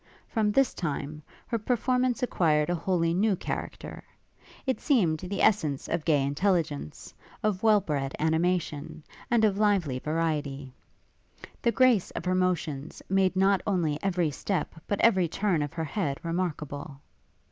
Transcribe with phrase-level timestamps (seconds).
[0.27, 4.03] From this time, her performance acquired a wholly new character:
[4.65, 10.73] it seemed the essence of gay intelligence, of well bred animation, and of lively variety.
[11.61, 15.83] The grace of her motions made not only every step but every turn of her
[15.85, 16.99] head remarkable.